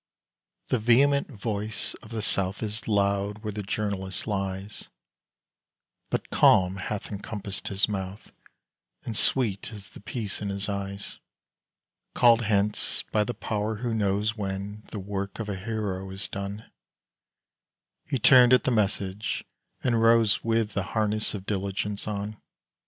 The 0.69 0.79
vehement 0.79 1.27
voice 1.27 1.93
of 2.01 2.09
the 2.09 2.23
South 2.23 2.63
Is 2.63 2.87
loud 2.87 3.43
where 3.43 3.51
the 3.53 3.61
journalist 3.61 4.25
lies; 4.25 4.89
But 6.09 6.31
calm 6.31 6.77
hath 6.77 7.11
encompassed 7.11 7.67
his 7.67 7.87
mouth, 7.87 8.31
And 9.05 9.15
sweet 9.15 9.71
is 9.71 9.91
the 9.91 9.99
peace 9.99 10.41
in 10.41 10.49
his 10.49 10.67
eyes. 10.67 11.19
Called 12.15 12.41
hence 12.41 13.03
by 13.11 13.23
the 13.23 13.35
Power 13.35 13.75
who 13.75 13.93
knows 13.93 14.35
When 14.35 14.81
the 14.89 14.97
work 14.97 15.37
of 15.37 15.49
a 15.49 15.55
hero 15.55 16.09
is 16.09 16.27
done, 16.27 16.65
He 18.07 18.17
turned 18.17 18.53
at 18.53 18.63
the 18.63 18.71
message, 18.71 19.45
and 19.83 20.01
rose 20.01 20.43
With 20.43 20.71
the 20.73 20.81
harness 20.97 21.35
of 21.35 21.45
diligence 21.45 22.07
on. 22.07 22.37